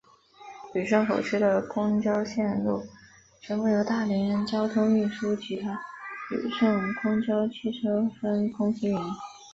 [0.73, 2.81] 旅顺口区的公交线路
[3.39, 5.77] 全部由大连交通运输集团
[6.31, 9.13] 旅顺公交汽车分公司运营。